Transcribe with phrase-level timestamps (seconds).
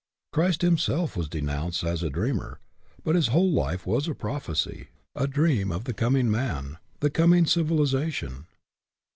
[0.33, 2.59] Christ Himself was denounced as a dreamer,
[3.03, 7.45] but His whole life was a prophecy, a dream of the coming man, the coming
[7.45, 8.47] civiliza tion.